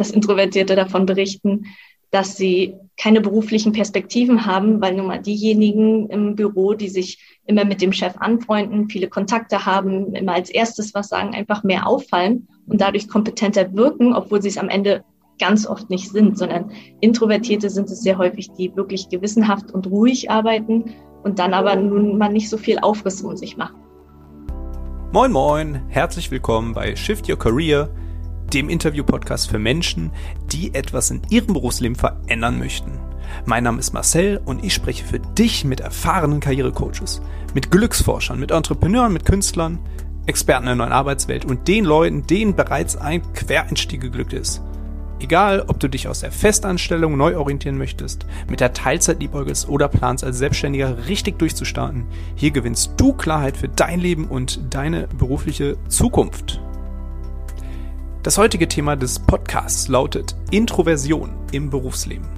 [0.00, 1.66] dass Introvertierte davon berichten,
[2.10, 7.64] dass sie keine beruflichen Perspektiven haben, weil nun mal diejenigen im Büro, die sich immer
[7.64, 12.48] mit dem Chef anfreunden, viele Kontakte haben, immer als erstes was sagen, einfach mehr auffallen
[12.66, 15.04] und dadurch kompetenter wirken, obwohl sie es am Ende
[15.38, 20.30] ganz oft nicht sind, sondern Introvertierte sind es sehr häufig, die wirklich gewissenhaft und ruhig
[20.30, 20.84] arbeiten
[21.22, 23.76] und dann aber nun mal nicht so viel Aufriss um sich machen.
[25.12, 27.90] Moin moin, herzlich willkommen bei Shift Your Career,
[28.52, 30.10] dem Interview-Podcast für Menschen,
[30.52, 32.98] die etwas in ihrem Berufsleben verändern möchten.
[33.46, 37.22] Mein Name ist Marcel und ich spreche für dich mit erfahrenen Karrierecoaches,
[37.54, 39.78] mit Glücksforschern, mit Entrepreneuren, mit Künstlern,
[40.26, 44.62] Experten der neuen Arbeitswelt und den Leuten, denen bereits ein Quereinstieg geglückt ist.
[45.20, 49.88] Egal, ob du dich aus der Festanstellung neu orientieren möchtest, mit der Teilzeit liebäugelst oder
[49.88, 55.76] planst als Selbstständiger richtig durchzustarten, hier gewinnst du Klarheit für dein Leben und deine berufliche
[55.88, 56.60] Zukunft.
[58.22, 62.28] Das heutige Thema des Podcasts lautet Introversion im Berufsleben.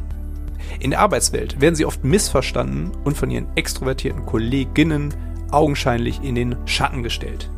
[0.78, 5.12] In der Arbeitswelt werden sie oft missverstanden und von ihren extrovertierten Kolleginnen
[5.50, 7.50] augenscheinlich in den Schatten gestellt.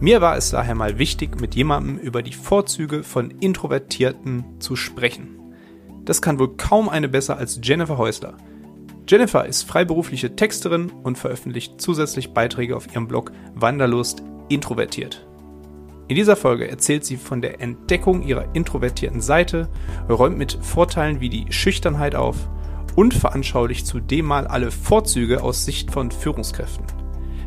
[0.00, 5.38] Mir war es daher mal wichtig, mit jemandem über die Vorzüge von Introvertierten zu sprechen.
[6.06, 8.38] Das kann wohl kaum eine besser als Jennifer Häusler.
[9.06, 15.26] Jennifer ist freiberufliche Texterin und veröffentlicht zusätzlich Beiträge auf ihrem Blog Wanderlust Introvertiert.
[16.10, 19.68] In dieser Folge erzählt sie von der Entdeckung ihrer introvertierten Seite,
[20.08, 22.48] räumt mit Vorteilen wie die Schüchternheit auf
[22.96, 26.84] und veranschaulicht zudem mal alle Vorzüge aus Sicht von Führungskräften.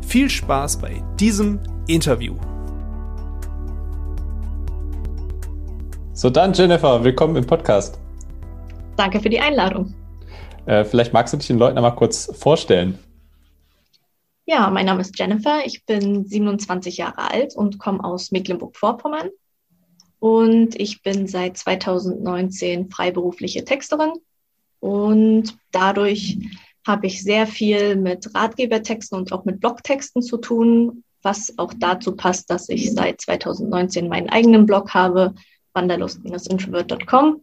[0.00, 2.36] Viel Spaß bei diesem Interview.
[6.14, 7.98] So dann, Jennifer, willkommen im Podcast.
[8.96, 9.92] Danke für die Einladung.
[10.64, 12.98] Äh, vielleicht magst du dich den Leuten einmal kurz vorstellen.
[14.46, 15.64] Ja, mein Name ist Jennifer.
[15.64, 19.30] Ich bin 27 Jahre alt und komme aus Mecklenburg-Vorpommern.
[20.18, 24.12] Und ich bin seit 2019 freiberufliche Texterin.
[24.80, 26.38] Und dadurch
[26.86, 32.14] habe ich sehr viel mit Ratgebertexten und auch mit Blogtexten zu tun, was auch dazu
[32.14, 35.34] passt, dass ich seit 2019 meinen eigenen Blog habe,
[35.72, 37.42] wanderlust-introvert.com,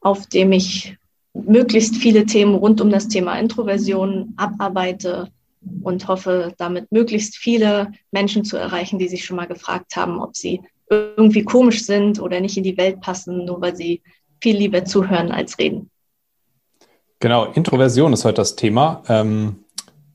[0.00, 0.96] auf dem ich
[1.32, 5.30] möglichst viele Themen rund um das Thema Introversion abarbeite
[5.82, 10.36] und hoffe, damit möglichst viele Menschen zu erreichen, die sich schon mal gefragt haben, ob
[10.36, 14.02] sie irgendwie komisch sind oder nicht in die Welt passen, nur weil sie
[14.40, 15.90] viel lieber zuhören als reden.
[17.20, 19.02] Genau, Introversion ist heute das Thema.
[19.08, 19.64] Ähm,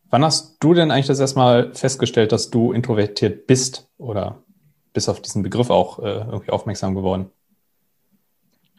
[0.10, 4.44] wann hast du denn eigentlich das erstmal festgestellt, dass du introvertiert bist oder
[4.94, 7.30] bist auf diesen Begriff auch äh, irgendwie aufmerksam geworden?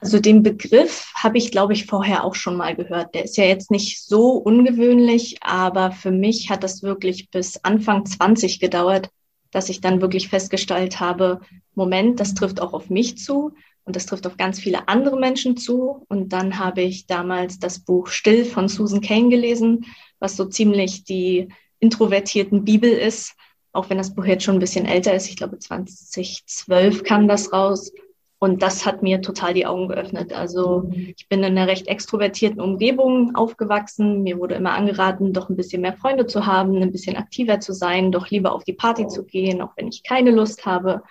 [0.07, 3.13] Also den Begriff habe ich, glaube ich, vorher auch schon mal gehört.
[3.17, 8.07] Der ist ja jetzt nicht so ungewöhnlich, aber für mich hat das wirklich bis Anfang
[8.07, 9.11] 20 gedauert,
[9.51, 11.41] dass ich dann wirklich festgestellt habe,
[11.75, 15.57] Moment, das trifft auch auf mich zu und das trifft auf ganz viele andere Menschen
[15.57, 16.07] zu.
[16.09, 19.87] Und dann habe ich damals das Buch Still von Susan Kane gelesen,
[20.21, 21.49] was so ziemlich die
[21.81, 23.35] introvertierten Bibel ist,
[23.73, 25.29] auch wenn das Buch jetzt schon ein bisschen älter ist.
[25.29, 27.91] Ich glaube, 2012 kam das raus.
[28.39, 30.33] Und das hat mir total die Augen geöffnet.
[30.35, 34.23] Also ich bin in einer recht extrovertierten Umgebung aufgewachsen.
[34.23, 37.73] Mir wurde immer angeraten, doch ein bisschen mehr Freunde zu haben, ein bisschen aktiver zu
[37.73, 41.03] sein, doch lieber auf die Party zu gehen, auch wenn ich keine Lust habe.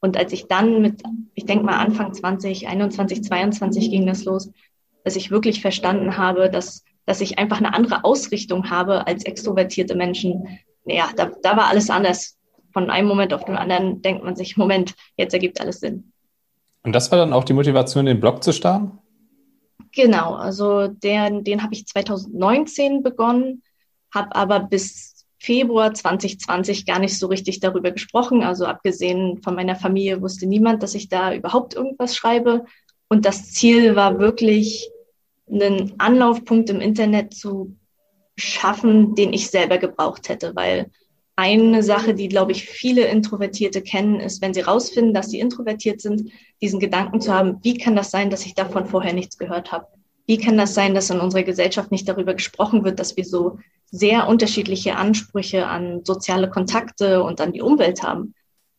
[0.00, 1.02] Und als ich dann mit,
[1.34, 4.50] ich denke mal Anfang 20, 21, 22 ging das los,
[5.04, 9.94] dass ich wirklich verstanden habe, dass, dass ich einfach eine andere Ausrichtung habe als extrovertierte
[9.94, 10.58] Menschen.
[10.84, 12.36] Ja, da, da war alles anders.
[12.74, 16.12] Von einem Moment auf den anderen denkt man sich, Moment, jetzt ergibt alles Sinn.
[16.84, 18.98] Und das war dann auch die Motivation, den Blog zu starten?
[19.92, 23.62] Genau, also der, den habe ich 2019 begonnen,
[24.12, 28.42] habe aber bis Februar 2020 gar nicht so richtig darüber gesprochen.
[28.42, 32.64] Also abgesehen von meiner Familie wusste niemand, dass ich da überhaupt irgendwas schreibe.
[33.08, 34.90] Und das Ziel war wirklich,
[35.50, 37.76] einen Anlaufpunkt im Internet zu
[38.36, 40.90] schaffen, den ich selber gebraucht hätte, weil
[41.36, 46.00] eine Sache, die, glaube ich, viele Introvertierte kennen, ist, wenn sie rausfinden, dass sie introvertiert
[46.00, 46.30] sind,
[46.60, 49.86] diesen Gedanken zu haben, wie kann das sein, dass ich davon vorher nichts gehört habe?
[50.26, 53.58] Wie kann das sein, dass in unserer Gesellschaft nicht darüber gesprochen wird, dass wir so
[53.90, 58.34] sehr unterschiedliche Ansprüche an soziale Kontakte und an die Umwelt haben?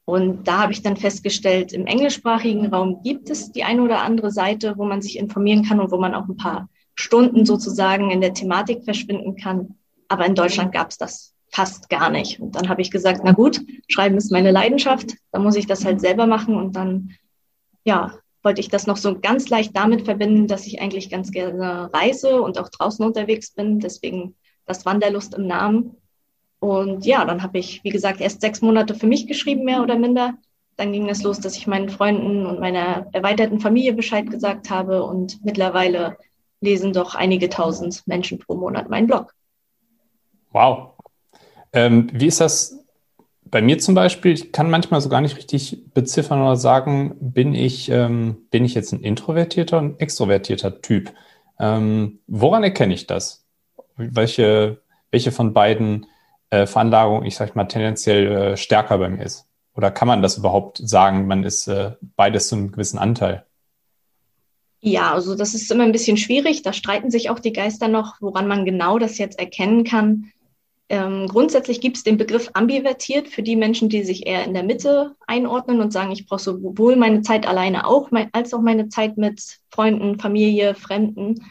[0.06, 4.32] Und da habe ich dann festgestellt, im englischsprachigen Raum gibt es die eine oder andere
[4.32, 8.22] Seite, wo man sich informieren kann und wo man auch ein paar Stunden sozusagen in
[8.22, 9.76] der Thematik verschwinden kann.
[10.08, 12.40] Aber in Deutschland gab es das fast gar nicht.
[12.42, 15.86] Und dann habe ich gesagt, na gut, Schreiben ist meine Leidenschaft, dann muss ich das
[15.86, 16.56] halt selber machen.
[16.56, 17.12] Und dann,
[17.86, 18.14] ja,
[18.44, 22.42] wollte ich das noch so ganz leicht damit verbinden, dass ich eigentlich ganz gerne reise
[22.42, 23.80] und auch draußen unterwegs bin.
[23.80, 24.36] Deswegen
[24.66, 25.96] das Wanderlust im Namen.
[26.60, 29.98] Und ja, dann habe ich, wie gesagt, erst sechs Monate für mich geschrieben, mehr oder
[29.98, 30.34] minder.
[30.76, 35.04] Dann ging es los, dass ich meinen Freunden und meiner erweiterten Familie Bescheid gesagt habe
[35.04, 36.18] und mittlerweile
[36.60, 39.34] lesen doch einige tausend Menschen pro Monat meinen Blog.
[40.52, 40.95] Wow.
[41.76, 42.80] Ähm, wie ist das
[43.44, 44.32] bei mir zum Beispiel?
[44.32, 48.74] Ich kann manchmal so gar nicht richtig beziffern oder sagen, bin ich, ähm, bin ich
[48.74, 51.14] jetzt ein introvertierter und extrovertierter Typ?
[51.60, 53.46] Ähm, woran erkenne ich das?
[53.98, 54.82] Welche,
[55.12, 56.08] welche von beiden
[56.50, 59.46] äh, Veranlagungen, ich sag mal, tendenziell äh, stärker bei mir ist?
[59.76, 63.46] Oder kann man das überhaupt sagen, man ist äh, beides zu einem gewissen Anteil?
[64.80, 66.62] Ja, also das ist immer ein bisschen schwierig.
[66.62, 70.32] Da streiten sich auch die Geister noch, woran man genau das jetzt erkennen kann.
[70.88, 74.64] Ähm, grundsätzlich gibt es den Begriff ambivertiert für die Menschen, die sich eher in der
[74.64, 79.18] Mitte einordnen und sagen, ich brauche sowohl meine Zeit alleine auch, als auch meine Zeit
[79.18, 81.42] mit Freunden, Familie, Fremden.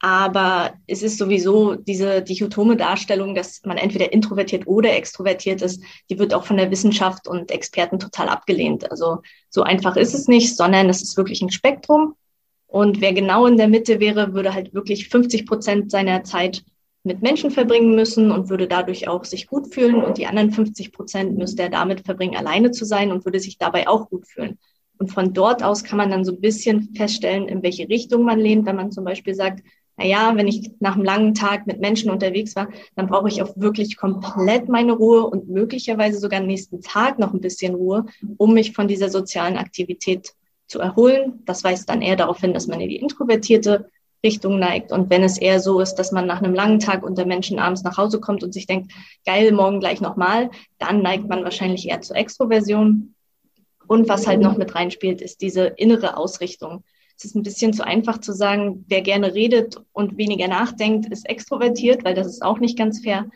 [0.00, 6.20] Aber es ist sowieso diese dichotome Darstellung, dass man entweder introvertiert oder extrovertiert ist, die
[6.20, 8.88] wird auch von der Wissenschaft und Experten total abgelehnt.
[8.92, 12.14] Also so einfach ist es nicht, sondern es ist wirklich ein Spektrum.
[12.68, 16.62] Und wer genau in der Mitte wäre, würde halt wirklich 50 Prozent seiner Zeit
[17.04, 20.02] mit Menschen verbringen müssen und würde dadurch auch sich gut fühlen.
[20.02, 23.58] Und die anderen 50 Prozent müsste er damit verbringen, alleine zu sein und würde sich
[23.58, 24.58] dabei auch gut fühlen.
[24.98, 28.40] Und von dort aus kann man dann so ein bisschen feststellen, in welche Richtung man
[28.40, 29.62] lehnt, wenn man zum Beispiel sagt,
[29.96, 33.42] na ja, wenn ich nach einem langen Tag mit Menschen unterwegs war, dann brauche ich
[33.42, 38.06] auch wirklich komplett meine Ruhe und möglicherweise sogar nächsten Tag noch ein bisschen Ruhe,
[38.36, 40.34] um mich von dieser sozialen Aktivität
[40.68, 41.42] zu erholen.
[41.46, 43.90] Das weist dann eher darauf hin, dass man in die introvertierte
[44.24, 44.92] Richtung neigt.
[44.92, 47.84] Und wenn es eher so ist, dass man nach einem langen Tag unter Menschen abends
[47.84, 48.92] nach Hause kommt und sich denkt,
[49.24, 53.14] geil, morgen gleich nochmal, dann neigt man wahrscheinlich eher zur Extroversion.
[53.86, 56.84] Und was halt noch mit reinspielt, ist diese innere Ausrichtung.
[57.16, 61.28] Es ist ein bisschen zu einfach zu sagen, wer gerne redet und weniger nachdenkt, ist
[61.28, 63.26] extrovertiert, weil das ist auch nicht ganz fair.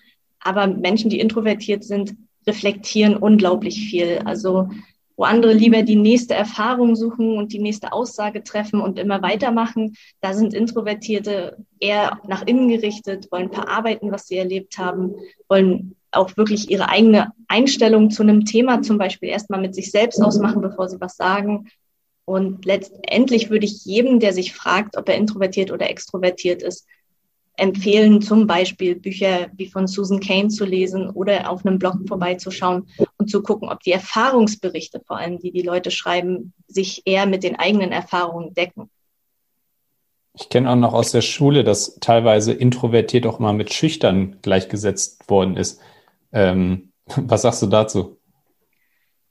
[0.41, 2.15] Aber Menschen, die introvertiert sind,
[2.47, 4.21] reflektieren unglaublich viel.
[4.25, 4.69] Also
[5.17, 9.97] wo andere lieber die nächste Erfahrung suchen und die nächste Aussage treffen und immer weitermachen.
[10.21, 15.15] Da sind Introvertierte eher nach innen gerichtet, wollen verarbeiten, was sie erlebt haben,
[15.49, 20.23] wollen auch wirklich ihre eigene Einstellung zu einem Thema zum Beispiel erstmal mit sich selbst
[20.23, 21.69] ausmachen, bevor sie was sagen.
[22.25, 26.87] Und letztendlich würde ich jedem, der sich fragt, ob er introvertiert oder extrovertiert ist,
[27.57, 32.89] empfehlen, zum Beispiel Bücher wie von Susan Kane zu lesen oder auf einem Blog vorbeizuschauen
[33.19, 37.43] und zu gucken, ob die Erfahrungsberichte, vor allem die die Leute schreiben, sich eher mit
[37.43, 38.91] den eigenen Erfahrungen decken.
[40.35, 45.29] Ich kenne auch noch aus der Schule, dass teilweise introvertiert auch mal mit schüchtern gleichgesetzt
[45.29, 45.81] worden ist.
[46.33, 48.19] Ähm, was sagst du dazu?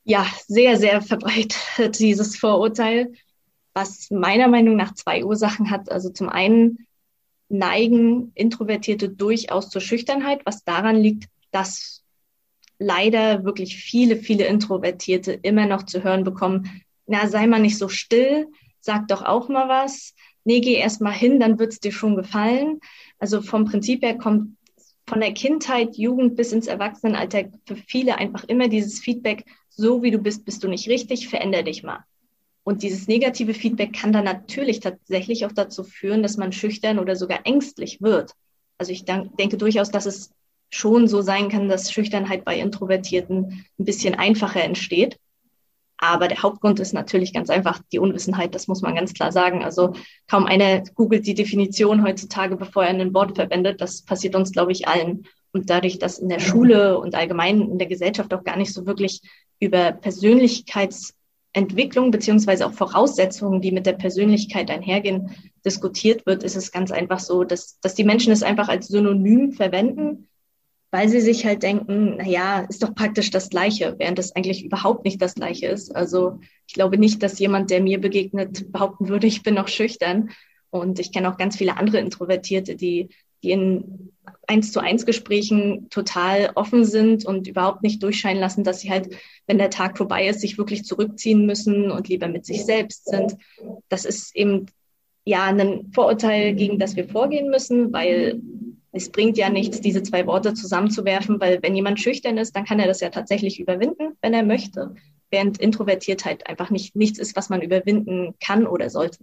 [0.04, 1.58] Ja, sehr, sehr verbreitet
[2.00, 3.12] dieses Vorurteil,
[3.74, 5.92] was meiner Meinung nach zwei Ursachen hat.
[5.92, 6.86] Also zum einen
[7.52, 12.04] neigen Introvertierte durchaus zur Schüchternheit, was daran liegt, dass
[12.80, 17.90] leider wirklich viele, viele Introvertierte immer noch zu hören bekommen, na, sei mal nicht so
[17.90, 18.48] still,
[18.80, 22.80] sag doch auch mal was, nee, geh erst mal hin, dann wird's dir schon gefallen.
[23.20, 24.58] Also vom Prinzip her kommt
[25.08, 30.12] von der Kindheit, Jugend bis ins Erwachsenenalter für viele einfach immer dieses Feedback, so wie
[30.12, 32.06] du bist, bist du nicht richtig, veränder dich mal.
[32.64, 37.16] Und dieses negative Feedback kann dann natürlich tatsächlich auch dazu führen, dass man schüchtern oder
[37.16, 38.34] sogar ängstlich wird.
[38.78, 40.32] Also ich denke durchaus, dass es
[40.70, 45.18] schon so sein kann, dass Schüchternheit bei Introvertierten ein bisschen einfacher entsteht.
[45.98, 49.64] Aber der Hauptgrund ist natürlich ganz einfach die Unwissenheit, das muss man ganz klar sagen.
[49.64, 49.94] Also
[50.28, 53.82] kaum einer googelt die Definition heutzutage, bevor er ein Wort verwendet.
[53.82, 55.28] Das passiert uns, glaube ich, allen.
[55.52, 58.88] Und dadurch, dass in der Schule und allgemein in der Gesellschaft auch gar nicht so
[58.88, 59.22] wirklich
[59.60, 61.14] über Persönlichkeits
[61.54, 65.32] Entwicklung beziehungsweise auch Voraussetzungen, die mit der Persönlichkeit einhergehen,
[65.66, 69.52] diskutiert wird, ist es ganz einfach so, dass, dass die Menschen es einfach als Synonym
[69.52, 70.30] verwenden,
[70.92, 74.64] weil sie sich halt denken, na ja, ist doch praktisch das Gleiche, während es eigentlich
[74.64, 75.96] überhaupt nicht das Gleiche ist.
[75.96, 80.32] Also ich glaube nicht, dass jemand, der mir begegnet, behaupten würde, ich bin noch schüchtern.
[80.70, 83.10] Und ich kenne auch ganz viele andere Introvertierte, die,
[83.44, 84.14] die in
[84.48, 89.16] eins zu eins Gesprächen total offen sind und überhaupt nicht durchscheinen lassen, dass sie halt,
[89.48, 93.38] wenn der Tag vorbei ist, sich wirklich zurückziehen müssen und lieber mit sich selbst sind.
[93.90, 94.66] Das ist eben
[95.26, 98.42] ja ein Vorurteil, gegen das wir vorgehen müssen, weil
[98.92, 102.80] es bringt ja nichts, diese zwei Worte zusammenzuwerfen, weil wenn jemand schüchtern ist, dann kann
[102.80, 104.96] er das ja tatsächlich überwinden, wenn er möchte,
[105.30, 109.20] während Introvertiertheit einfach nicht nichts ist, was man überwinden kann oder sollte.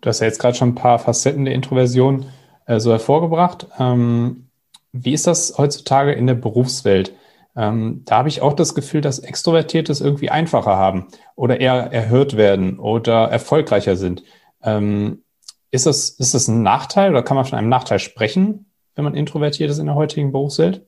[0.00, 2.26] Du hast ja jetzt gerade schon ein paar Facetten der Introversion
[2.68, 3.66] äh, so hervorgebracht.
[3.78, 4.48] Ähm,
[4.92, 7.14] wie ist das heutzutage in der Berufswelt?
[7.56, 11.92] Ähm, da habe ich auch das Gefühl, dass Extrovertierte es irgendwie einfacher haben oder eher
[11.92, 14.22] erhört werden oder erfolgreicher sind.
[14.62, 15.24] Ähm,
[15.70, 19.14] ist, das, ist das ein Nachteil oder kann man von einem Nachteil sprechen, wenn man
[19.14, 20.86] introvertiert ist in der heutigen Berufswelt?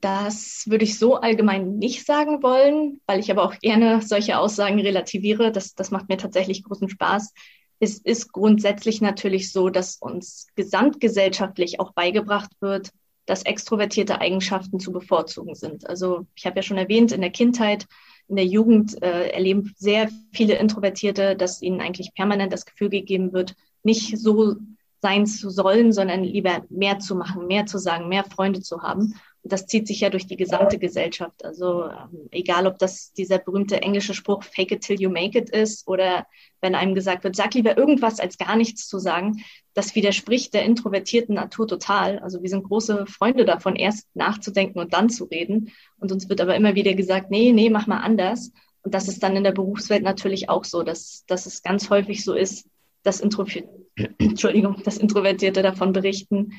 [0.00, 4.80] Das würde ich so allgemein nicht sagen wollen, weil ich aber auch gerne solche Aussagen
[4.80, 5.52] relativiere.
[5.52, 7.32] Das, das macht mir tatsächlich großen Spaß.
[7.82, 12.92] Es ist grundsätzlich natürlich so, dass uns gesamtgesellschaftlich auch beigebracht wird,
[13.26, 15.88] dass extrovertierte Eigenschaften zu bevorzugen sind.
[15.88, 17.88] Also ich habe ja schon erwähnt, in der Kindheit,
[18.28, 23.32] in der Jugend äh, erleben sehr viele Introvertierte, dass ihnen eigentlich permanent das Gefühl gegeben
[23.32, 24.54] wird, nicht so
[25.00, 29.16] sein zu sollen, sondern lieber mehr zu machen, mehr zu sagen, mehr Freunde zu haben
[29.44, 31.44] das zieht sich ja durch die gesamte Gesellschaft.
[31.44, 35.50] Also ähm, egal, ob das dieser berühmte englische Spruch Fake it till you make it
[35.50, 36.26] ist oder
[36.60, 39.42] wenn einem gesagt wird, sag lieber irgendwas als gar nichts zu sagen,
[39.74, 42.20] das widerspricht der introvertierten Natur total.
[42.20, 45.72] Also wir sind große Freunde davon, erst nachzudenken und dann zu reden.
[45.98, 48.52] Und uns wird aber immer wieder gesagt, nee, nee, mach mal anders.
[48.82, 52.24] Und das ist dann in der Berufswelt natürlich auch so, dass, dass es ganz häufig
[52.24, 52.68] so ist,
[53.02, 53.44] dass, Intro
[54.18, 56.52] Entschuldigung, dass Introvertierte davon berichten,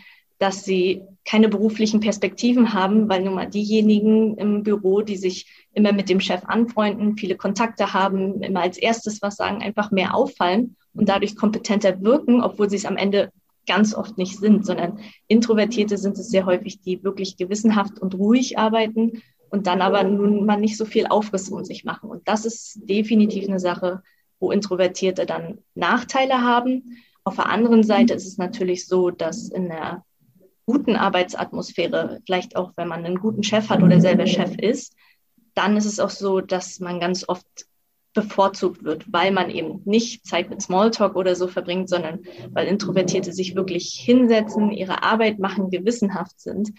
[0.44, 5.94] dass sie keine beruflichen Perspektiven haben, weil nun mal diejenigen im Büro, die sich immer
[5.94, 10.76] mit dem Chef anfreunden, viele Kontakte haben, immer als erstes was sagen, einfach mehr auffallen
[10.94, 13.32] und dadurch kompetenter wirken, obwohl sie es am Ende
[13.68, 18.58] ganz oft nicht sind, sondern Introvertierte sind es sehr häufig, die wirklich gewissenhaft und ruhig
[18.58, 22.10] arbeiten und dann aber nun mal nicht so viel Aufriss um sich machen.
[22.10, 24.04] Und das ist definitiv eine Sache,
[24.42, 26.98] wo Introvertierte dann Nachteile haben.
[27.24, 30.04] Auf der anderen Seite ist es natürlich so, dass in der
[30.66, 34.96] guten Arbeitsatmosphäre, vielleicht auch wenn man einen guten Chef hat oder selber Chef ist,
[35.56, 37.46] dann ist es auch so, dass man ganz oft
[38.14, 42.20] bevorzugt wird, weil man eben nicht Zeit mit Smalltalk oder so verbringt, sondern
[42.52, 46.74] weil Introvertierte sich wirklich hinsetzen, ihre Arbeit machen, gewissenhaft sind.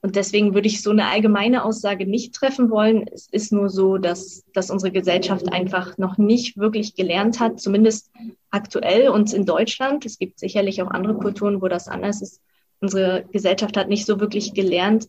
[0.00, 3.06] Und deswegen würde ich so eine allgemeine Aussage nicht treffen wollen.
[3.12, 8.10] Es ist nur so, dass, dass unsere Gesellschaft einfach noch nicht wirklich gelernt hat, zumindest
[8.50, 10.06] aktuell und in Deutschland.
[10.06, 12.40] Es gibt sicherlich auch andere Kulturen, wo das anders ist,
[12.80, 15.08] unsere Gesellschaft hat nicht so wirklich gelernt,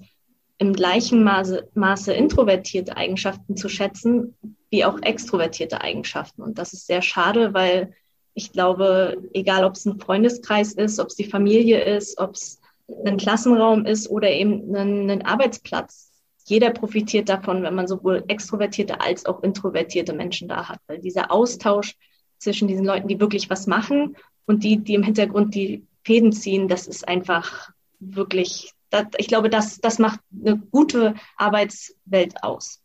[0.57, 4.35] im gleichen Maße, Maße introvertierte Eigenschaften zu schätzen,
[4.69, 6.41] wie auch extrovertierte Eigenschaften.
[6.41, 7.93] Und das ist sehr schade, weil
[8.33, 12.59] ich glaube, egal ob es ein Freundeskreis ist, ob es die Familie ist, ob es
[13.05, 16.11] ein Klassenraum ist oder eben ein, Arbeitsplatz,
[16.45, 21.31] jeder profitiert davon, wenn man sowohl extrovertierte als auch introvertierte Menschen da hat, weil dieser
[21.31, 21.95] Austausch
[22.37, 26.67] zwischen diesen Leuten, die wirklich was machen und die, die im Hintergrund die Fäden ziehen,
[26.67, 32.81] das ist einfach wirklich, das, ich glaube, das, das macht eine gute Arbeitswelt aus.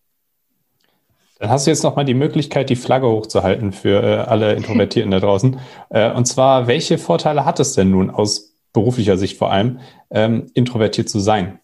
[1.38, 5.20] Dann hast du jetzt nochmal die Möglichkeit, die Flagge hochzuhalten für äh, alle Introvertierten da
[5.20, 5.58] draußen.
[5.90, 10.50] Äh, und zwar, welche Vorteile hat es denn nun aus beruflicher Sicht vor allem, ähm,
[10.52, 11.60] introvertiert zu sein?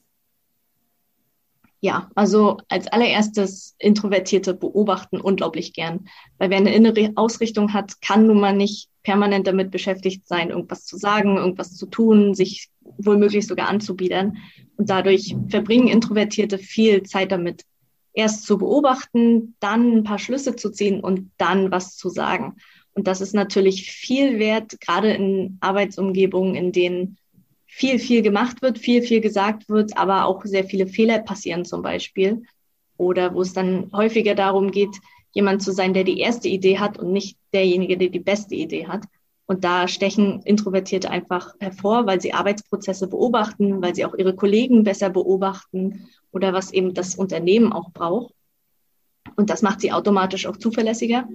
[1.81, 6.09] Ja, also als allererstes Introvertierte beobachten unglaublich gern.
[6.39, 10.85] Weil wer eine innere Ausrichtung hat, kann nun mal nicht permanent damit beschäftigt sein, irgendwas
[10.85, 14.37] zu sagen, irgendwas zu tun, sich womöglich sogar anzubiedern.
[14.77, 17.65] Und dadurch verbringen Introvertierte viel Zeit damit,
[18.13, 22.57] erst zu beobachten, dann ein paar Schlüsse zu ziehen und dann was zu sagen.
[22.93, 27.19] Und das ist natürlich viel wert, gerade in Arbeitsumgebungen, in denen
[27.67, 31.83] viel, viel gemacht wird, viel, viel gesagt wird, aber auch sehr viele Fehler passieren zum
[31.83, 32.43] Beispiel.
[32.97, 35.01] Oder wo es dann häufiger darum geht,
[35.33, 38.87] jemand zu sein, der die erste Idee hat und nicht derjenige, der die beste Idee
[38.87, 39.05] hat.
[39.47, 44.85] Und da stechen Introvertierte einfach hervor, weil sie Arbeitsprozesse beobachten, weil sie auch ihre Kollegen
[44.85, 48.33] besser beobachten oder was eben das Unternehmen auch braucht.
[49.37, 51.29] Und das macht sie automatisch auch zuverlässiger,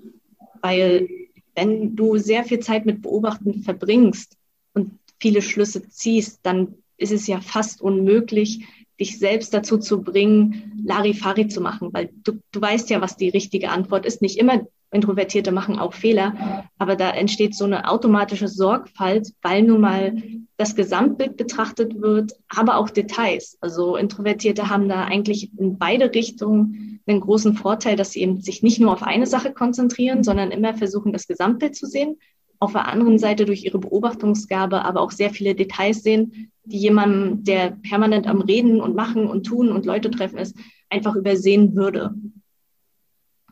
[0.62, 1.08] weil
[1.56, 4.38] wenn du sehr viel Zeit mit Beobachten verbringst
[4.74, 8.66] und viele Schlüsse ziehst, dann ist es ja fast unmöglich,
[9.00, 13.30] dich selbst dazu zu bringen, Larifari zu machen, weil du, du weißt ja, was die
[13.30, 14.22] richtige Antwort ist.
[14.22, 14.62] Nicht immer
[14.92, 20.16] Introvertierte machen auch Fehler, aber da entsteht so eine automatische Sorgfalt, weil nun mal
[20.58, 23.58] das Gesamtbild betrachtet wird, aber auch Details.
[23.60, 28.64] Also Introvertierte haben da eigentlich in beide Richtungen einen großen Vorteil, dass sie eben sich
[28.64, 32.18] nicht nur auf eine Sache konzentrieren, sondern immer versuchen, das Gesamtbild zu sehen
[32.66, 37.44] auf der anderen Seite durch ihre Beobachtungsgabe aber auch sehr viele Details sehen, die jemandem,
[37.44, 40.56] der permanent am Reden und Machen und Tun und Leute treffen ist,
[40.90, 42.14] einfach übersehen würde.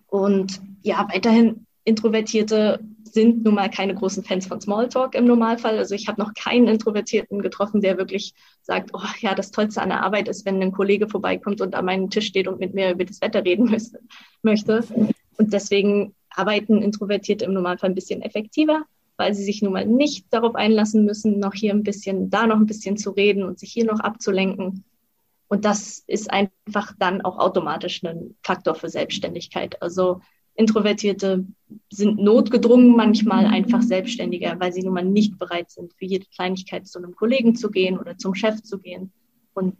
[0.07, 5.77] Und ja, weiterhin Introvertierte sind nun mal keine großen Fans von Smalltalk im Normalfall.
[5.77, 9.89] Also ich habe noch keinen Introvertierten getroffen, der wirklich sagt, oh ja, das Tollste an
[9.89, 12.91] der Arbeit ist, wenn ein Kollege vorbeikommt und an meinem Tisch steht und mit mir
[12.91, 13.69] über das Wetter reden
[14.41, 14.83] möchte.
[15.37, 18.83] Und deswegen arbeiten Introvertierte im Normalfall ein bisschen effektiver
[19.17, 22.57] weil sie sich nun mal nicht darauf einlassen müssen, noch hier ein bisschen, da noch
[22.57, 24.83] ein bisschen zu reden und sich hier noch abzulenken.
[25.47, 29.81] Und das ist einfach dann auch automatisch ein Faktor für Selbstständigkeit.
[29.81, 30.21] Also
[30.55, 31.45] Introvertierte
[31.91, 36.87] sind notgedrungen manchmal einfach selbstständiger, weil sie nun mal nicht bereit sind, für jede Kleinigkeit
[36.87, 39.11] zu einem Kollegen zu gehen oder zum Chef zu gehen.
[39.53, 39.75] Und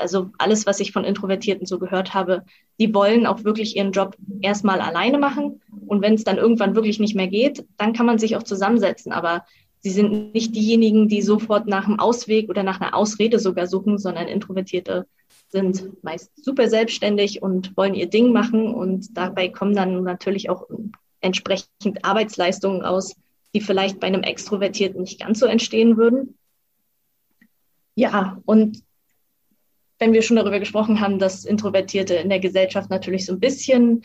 [0.00, 2.44] also alles, was ich von Introvertierten so gehört habe,
[2.78, 5.60] die wollen auch wirklich ihren Job erstmal alleine machen.
[5.86, 9.12] Und wenn es dann irgendwann wirklich nicht mehr geht, dann kann man sich auch zusammensetzen.
[9.12, 9.44] Aber
[9.80, 13.98] sie sind nicht diejenigen, die sofort nach einem Ausweg oder nach einer Ausrede sogar suchen,
[13.98, 15.06] sondern Introvertierte
[15.48, 18.74] sind meist super selbstständig und wollen ihr Ding machen.
[18.74, 20.66] Und dabei kommen dann natürlich auch
[21.20, 23.16] entsprechend Arbeitsleistungen raus,
[23.54, 26.38] die vielleicht bei einem Extrovertierten nicht ganz so entstehen würden.
[27.96, 28.82] Ja, und
[30.00, 34.02] wenn wir schon darüber gesprochen haben, dass Introvertierte in der Gesellschaft natürlich so ein bisschen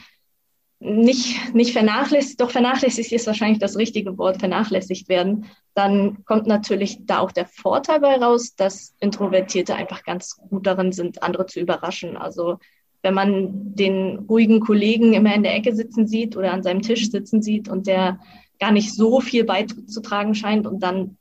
[0.79, 6.99] nicht, nicht vernachlässigt, doch vernachlässigt ist wahrscheinlich das richtige Wort, vernachlässigt werden, dann kommt natürlich
[7.05, 11.61] da auch der Vorteil bei raus, dass Introvertierte einfach ganz gut darin sind, andere zu
[11.61, 12.17] überraschen.
[12.17, 12.59] Also
[13.01, 17.09] wenn man den ruhigen Kollegen immer in der Ecke sitzen sieht oder an seinem Tisch
[17.09, 18.19] sitzen sieht und der
[18.59, 20.67] gar nicht so viel beizutragen scheint.
[20.67, 21.17] Und dann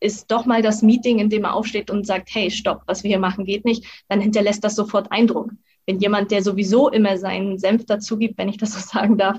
[0.00, 3.08] ist doch mal das Meeting, in dem er aufsteht und sagt, hey, stopp, was wir
[3.08, 5.50] hier machen, geht nicht, dann hinterlässt das sofort Eindruck.
[5.86, 9.38] Wenn jemand, der sowieso immer seinen Senf dazu gibt, wenn ich das so sagen darf,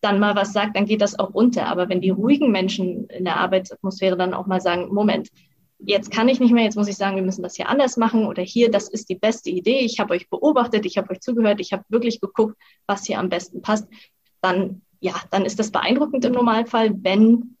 [0.00, 1.66] dann mal was sagt, dann geht das auch unter.
[1.66, 5.28] Aber wenn die ruhigen Menschen in der Arbeitsatmosphäre dann auch mal sagen, Moment,
[5.78, 8.26] jetzt kann ich nicht mehr, jetzt muss ich sagen, wir müssen das hier anders machen
[8.26, 11.60] oder hier, das ist die beste Idee, ich habe euch beobachtet, ich habe euch zugehört,
[11.60, 12.56] ich habe wirklich geguckt,
[12.86, 13.88] was hier am besten passt,
[14.40, 17.56] dann ja, dann ist das beeindruckend im Normalfall, wenn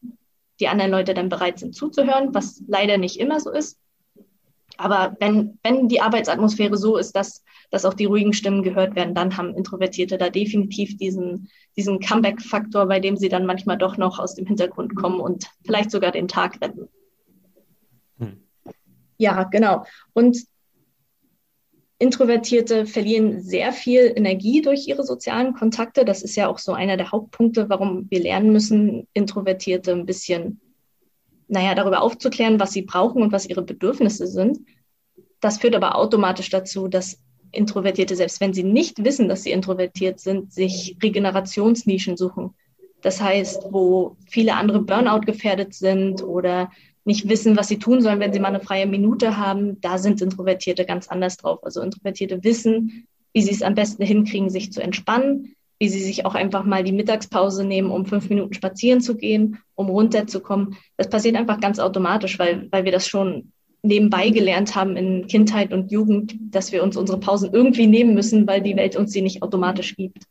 [0.60, 3.80] die anderen Leute dann bereit sind zuzuhören, was leider nicht immer so ist.
[4.78, 9.16] Aber wenn, wenn die Arbeitsatmosphäre so ist, dass, dass auch die ruhigen Stimmen gehört werden,
[9.16, 14.20] dann haben Introvertierte da definitiv diesen, diesen Comeback-Faktor, bei dem sie dann manchmal doch noch
[14.20, 16.88] aus dem Hintergrund kommen und vielleicht sogar den Tag retten.
[18.18, 18.40] Hm.
[19.18, 19.84] Ja, genau.
[20.12, 20.38] Und
[22.02, 26.04] Introvertierte verlieren sehr viel Energie durch ihre sozialen Kontakte.
[26.04, 30.60] Das ist ja auch so einer der Hauptpunkte, warum wir lernen müssen, Introvertierte ein bisschen,
[31.46, 34.58] naja, darüber aufzuklären, was sie brauchen und was ihre Bedürfnisse sind.
[35.38, 37.20] Das führt aber automatisch dazu, dass
[37.52, 42.52] Introvertierte, selbst wenn sie nicht wissen, dass sie introvertiert sind, sich Regenerationsnischen suchen.
[43.00, 46.68] Das heißt, wo viele andere Burnout gefährdet sind oder
[47.04, 50.22] nicht wissen, was sie tun sollen, wenn sie mal eine freie Minute haben, da sind
[50.22, 51.58] Introvertierte ganz anders drauf.
[51.62, 56.24] Also Introvertierte wissen, wie sie es am besten hinkriegen, sich zu entspannen, wie sie sich
[56.26, 60.76] auch einfach mal die Mittagspause nehmen, um fünf Minuten spazieren zu gehen, um runterzukommen.
[60.96, 65.72] Das passiert einfach ganz automatisch, weil, weil wir das schon nebenbei gelernt haben in Kindheit
[65.72, 69.22] und Jugend, dass wir uns unsere Pausen irgendwie nehmen müssen, weil die Welt uns sie
[69.22, 70.22] nicht automatisch gibt.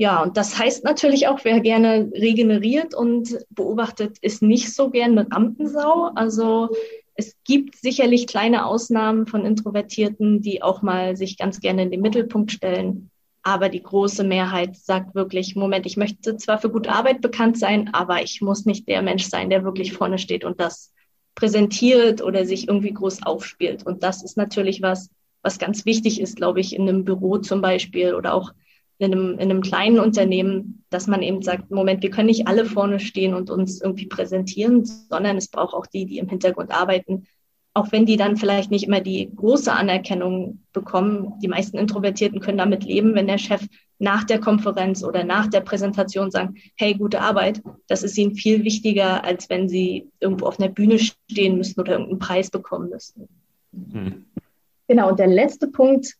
[0.00, 5.18] Ja, und das heißt natürlich auch, wer gerne regeneriert und beobachtet, ist nicht so gern
[5.18, 6.12] eine Rampensau.
[6.14, 6.68] Also
[7.16, 12.00] es gibt sicherlich kleine Ausnahmen von Introvertierten, die auch mal sich ganz gerne in den
[12.00, 13.10] Mittelpunkt stellen.
[13.42, 17.92] Aber die große Mehrheit sagt wirklich, Moment, ich möchte zwar für gute Arbeit bekannt sein,
[17.92, 20.92] aber ich muss nicht der Mensch sein, der wirklich vorne steht und das
[21.34, 23.84] präsentiert oder sich irgendwie groß aufspielt.
[23.84, 25.10] Und das ist natürlich was,
[25.42, 28.52] was ganz wichtig ist, glaube ich, in einem Büro zum Beispiel oder auch
[28.98, 32.64] in einem, in einem kleinen Unternehmen, dass man eben sagt, Moment, wir können nicht alle
[32.64, 37.26] vorne stehen und uns irgendwie präsentieren, sondern es braucht auch die, die im Hintergrund arbeiten.
[37.74, 41.34] Auch wenn die dann vielleicht nicht immer die große Anerkennung bekommen.
[41.40, 43.64] Die meisten Introvertierten können damit leben, wenn der Chef
[44.00, 47.62] nach der Konferenz oder nach der Präsentation sagt, hey, gute Arbeit.
[47.86, 51.92] Das ist ihnen viel wichtiger, als wenn sie irgendwo auf einer Bühne stehen müssen oder
[51.92, 53.28] irgendeinen Preis bekommen müssen.
[53.70, 54.24] Mhm.
[54.88, 56.14] Genau, und der letzte Punkt,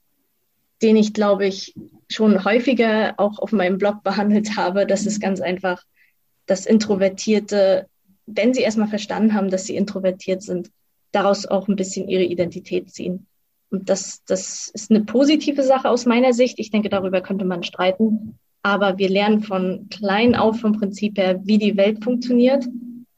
[0.83, 1.75] den ich, glaube ich,
[2.11, 4.87] schon häufiger auch auf meinem Blog behandelt habe.
[4.87, 5.83] Das ist ganz einfach,
[6.47, 7.87] dass Introvertierte,
[8.27, 10.71] wenn sie erstmal verstanden haben, dass sie introvertiert sind,
[11.13, 13.27] daraus auch ein bisschen ihre Identität ziehen.
[13.71, 16.59] Und das, das ist eine positive Sache aus meiner Sicht.
[16.59, 18.39] Ich denke, darüber könnte man streiten.
[18.63, 22.67] Aber wir lernen von klein auf vom Prinzip her, wie die Welt funktioniert,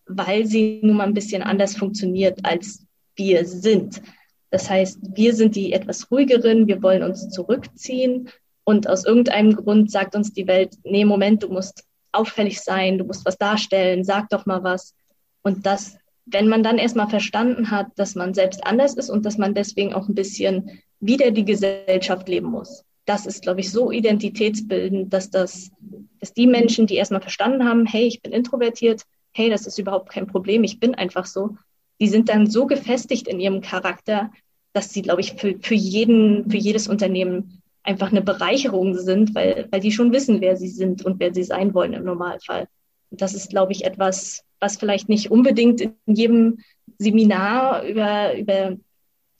[0.06, 2.84] weil sie nun mal ein bisschen anders funktioniert, als
[3.16, 4.02] wir sind.
[4.50, 8.28] Das heißt, wir sind die etwas ruhigeren, wir wollen uns zurückziehen
[8.64, 13.04] und aus irgendeinem Grund sagt uns die Welt, nee, Moment, du musst auffällig sein, du
[13.04, 14.94] musst was darstellen, sag doch mal was.
[15.42, 15.96] Und das,
[16.26, 19.94] wenn man dann erstmal verstanden hat, dass man selbst anders ist und dass man deswegen
[19.94, 22.84] auch ein bisschen wieder die Gesellschaft leben muss.
[23.06, 25.70] Das ist, glaube ich, so identitätsbildend, dass das,
[26.20, 30.10] dass die Menschen, die erstmal verstanden haben, hey, ich bin introvertiert, hey, das ist überhaupt
[30.10, 31.56] kein Problem, ich bin einfach so,
[32.00, 34.30] die sind dann so gefestigt in ihrem Charakter,
[34.72, 39.68] dass sie, glaube ich, für, für jeden, für jedes Unternehmen einfach eine Bereicherung sind, weil,
[39.70, 42.68] weil die schon wissen, wer sie sind und wer sie sein wollen im Normalfall.
[43.10, 46.58] Und das ist, glaube ich, etwas, was vielleicht nicht unbedingt in jedem
[46.98, 48.76] Seminar über, über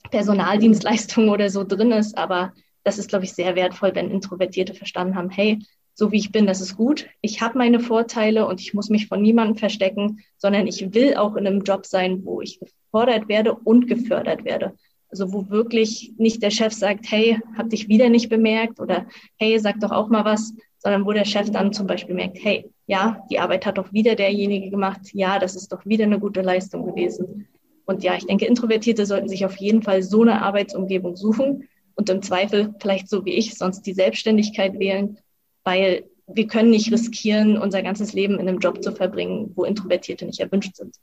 [0.09, 5.15] Personaldienstleistungen oder so drin ist, aber das ist, glaube ich, sehr wertvoll, wenn Introvertierte verstanden
[5.15, 5.59] haben, hey,
[5.93, 7.07] so wie ich bin, das ist gut.
[7.21, 11.35] Ich habe meine Vorteile und ich muss mich von niemandem verstecken, sondern ich will auch
[11.35, 14.73] in einem Job sein, wo ich gefordert werde und gefördert werde.
[15.11, 19.05] Also wo wirklich nicht der Chef sagt, hey, hab dich wieder nicht bemerkt oder
[19.37, 22.69] hey, sag doch auch mal was, sondern wo der Chef dann zum Beispiel merkt, hey,
[22.87, 26.41] ja, die Arbeit hat doch wieder derjenige gemacht, ja, das ist doch wieder eine gute
[26.41, 27.47] Leistung gewesen.
[27.85, 32.09] Und ja, ich denke, Introvertierte sollten sich auf jeden Fall so eine Arbeitsumgebung suchen und
[32.09, 35.19] im Zweifel vielleicht so wie ich sonst die Selbstständigkeit wählen,
[35.63, 40.25] weil wir können nicht riskieren, unser ganzes Leben in einem Job zu verbringen, wo Introvertierte
[40.25, 40.95] nicht erwünscht sind.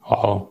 [0.00, 0.50] Wow.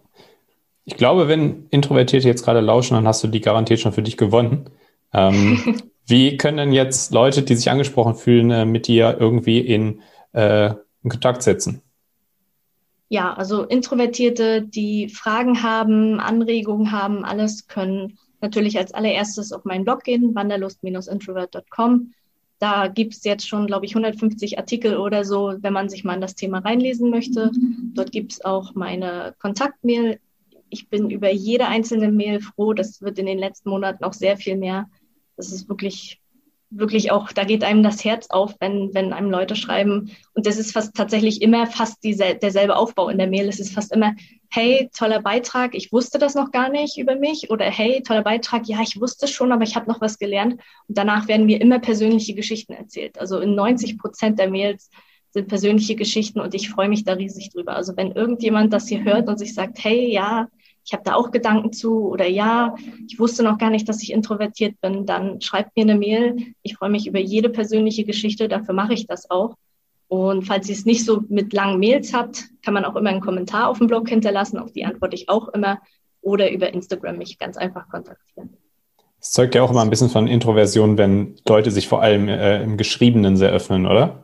[0.87, 4.15] Ich glaube, wenn Introvertierte jetzt gerade lauschen, dann hast du die garantiert schon für dich
[4.15, 4.69] gewonnen.
[5.13, 10.01] Ähm, wie können denn jetzt Leute, die sich angesprochen fühlen, äh, mit dir irgendwie in,
[10.31, 10.71] äh,
[11.03, 11.81] in Kontakt setzen?
[13.09, 19.83] Ja, also Introvertierte, die Fragen haben, Anregungen haben, alles können natürlich als allererstes auf meinen
[19.83, 22.13] Blog gehen, wanderlust-introvert.com.
[22.59, 26.15] Da gibt es jetzt schon, glaube ich, 150 Artikel oder so, wenn man sich mal
[26.15, 27.51] in das Thema reinlesen möchte.
[27.93, 30.19] Dort gibt es auch meine Kontaktmail.
[30.69, 32.73] Ich bin über jede einzelne Mail froh.
[32.73, 34.89] Das wird in den letzten Monaten auch sehr viel mehr.
[35.35, 36.19] Das ist wirklich
[36.69, 40.11] wirklich auch, da geht einem das Herz auf, wenn, wenn einem Leute schreiben.
[40.33, 43.47] Und das ist fast tatsächlich immer fast diesel, derselbe Aufbau in der Mail.
[43.47, 44.15] Es ist fast immer,
[44.49, 47.49] hey, toller Beitrag, ich wusste das noch gar nicht über mich.
[47.49, 50.59] Oder hey, toller Beitrag, ja, ich wusste schon, aber ich habe noch was gelernt.
[50.87, 53.17] Und danach werden mir immer persönliche Geschichten erzählt.
[53.17, 54.89] Also in 90 Prozent der Mails
[55.31, 57.75] sind persönliche Geschichten und ich freue mich da riesig drüber.
[57.75, 60.47] Also wenn irgendjemand das hier hört und sich sagt, hey, ja,
[60.87, 62.73] ich habe da auch Gedanken zu oder ja,
[63.09, 66.37] ich wusste noch gar nicht, dass ich introvertiert bin, dann schreibt mir eine Mail.
[66.63, 69.55] Ich freue mich über jede persönliche Geschichte, dafür mache ich das auch.
[70.07, 73.19] Und falls ihr es nicht so mit langen Mails habt, kann man auch immer einen
[73.19, 75.79] Kommentar auf dem Blog hinterlassen, auf die antworte ich auch immer
[76.21, 78.55] oder über Instagram mich ganz einfach kontaktieren.
[79.19, 82.63] Es zeugt ja auch immer ein bisschen von Introversion, wenn Leute sich vor allem äh,
[82.63, 84.23] im Geschriebenen sehr öffnen, oder?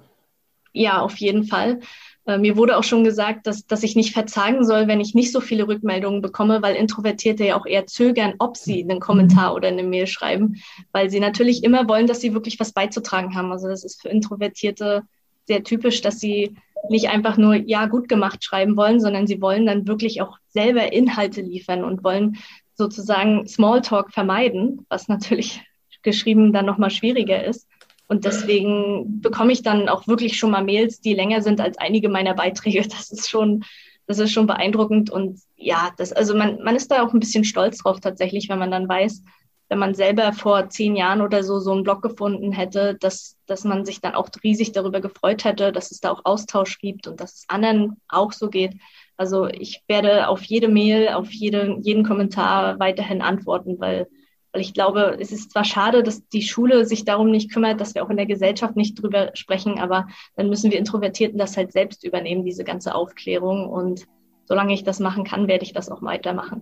[0.71, 1.81] Ja, auf jeden Fall.
[2.25, 5.31] Äh, mir wurde auch schon gesagt, dass, dass ich nicht verzagen soll, wenn ich nicht
[5.31, 9.67] so viele Rückmeldungen bekomme, weil Introvertierte ja auch eher zögern, ob sie einen Kommentar oder
[9.67, 13.51] eine Mail schreiben, weil sie natürlich immer wollen, dass sie wirklich was beizutragen haben.
[13.51, 15.03] Also das ist für Introvertierte
[15.45, 16.55] sehr typisch, dass sie
[16.89, 20.91] nicht einfach nur ja gut gemacht schreiben wollen, sondern sie wollen dann wirklich auch selber
[20.91, 22.37] Inhalte liefern und wollen
[22.75, 25.61] sozusagen Smalltalk vermeiden, was natürlich
[26.03, 27.67] geschrieben dann nochmal schwieriger ist.
[28.07, 32.09] Und deswegen bekomme ich dann auch wirklich schon mal Mails, die länger sind als einige
[32.09, 32.81] meiner Beiträge.
[32.89, 33.63] Das ist schon,
[34.07, 35.09] das ist schon beeindruckend.
[35.09, 38.59] Und ja, das, also man, man ist da auch ein bisschen stolz drauf tatsächlich, wenn
[38.59, 39.23] man dann weiß,
[39.69, 43.63] wenn man selber vor zehn Jahren oder so so einen Blog gefunden hätte, dass, dass
[43.63, 47.19] man sich dann auch riesig darüber gefreut hätte, dass es da auch Austausch gibt und
[47.19, 48.75] dass es anderen auch so geht.
[49.17, 54.07] Also ich werde auf jede Mail, auf jede, jeden Kommentar weiterhin antworten, weil
[54.53, 57.95] weil ich glaube, es ist zwar schade, dass die Schule sich darum nicht kümmert, dass
[57.95, 61.73] wir auch in der Gesellschaft nicht drüber sprechen, aber dann müssen wir Introvertierten das halt
[61.73, 63.67] selbst übernehmen, diese ganze Aufklärung.
[63.67, 64.05] Und
[64.45, 66.61] solange ich das machen kann, werde ich das auch weitermachen.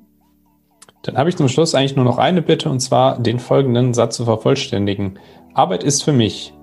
[1.04, 4.15] Dann habe ich zum Schluss eigentlich nur noch eine Bitte, und zwar den folgenden Satz
[4.15, 5.19] zu vervollständigen.
[5.54, 6.54] Arbeit ist für mich.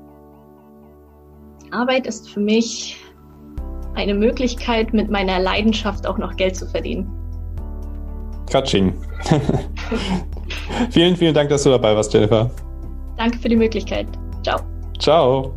[1.72, 2.96] Arbeit ist für mich
[3.94, 7.12] eine Möglichkeit, mit meiner Leidenschaft auch noch Geld zu verdienen.
[8.50, 8.94] Katsching.
[10.90, 12.50] vielen, vielen Dank, dass du dabei warst, Jennifer.
[13.16, 14.06] Danke für die Möglichkeit.
[14.42, 14.60] Ciao.
[14.98, 15.54] Ciao.